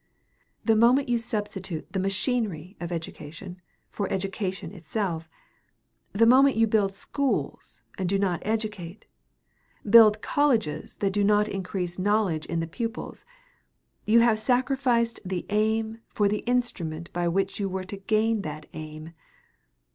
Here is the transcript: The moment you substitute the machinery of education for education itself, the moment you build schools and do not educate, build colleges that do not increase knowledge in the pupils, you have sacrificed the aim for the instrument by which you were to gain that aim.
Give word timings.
The 0.65 0.75
moment 0.75 1.09
you 1.09 1.19
substitute 1.19 1.91
the 1.93 1.99
machinery 1.99 2.75
of 2.79 2.91
education 2.91 3.61
for 3.91 4.11
education 4.11 4.71
itself, 4.73 5.29
the 6.11 6.25
moment 6.25 6.55
you 6.55 6.65
build 6.65 6.95
schools 6.95 7.83
and 7.99 8.09
do 8.09 8.17
not 8.17 8.41
educate, 8.43 9.05
build 9.87 10.23
colleges 10.23 10.95
that 10.95 11.13
do 11.13 11.23
not 11.23 11.47
increase 11.47 11.99
knowledge 11.99 12.47
in 12.47 12.61
the 12.61 12.67
pupils, 12.67 13.25
you 14.07 14.21
have 14.21 14.39
sacrificed 14.39 15.19
the 15.23 15.45
aim 15.51 15.99
for 16.07 16.27
the 16.27 16.39
instrument 16.47 17.13
by 17.13 17.27
which 17.27 17.59
you 17.59 17.69
were 17.69 17.83
to 17.83 17.97
gain 17.97 18.41
that 18.41 18.65
aim. 18.73 19.13